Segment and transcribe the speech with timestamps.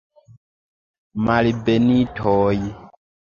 [1.27, 2.57] Malbenitoj!